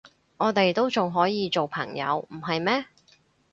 [0.37, 2.85] 我哋都仲可以做朋友，唔係咩？